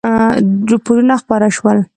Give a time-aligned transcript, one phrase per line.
[0.71, 1.77] رپوټونه خپاره شول.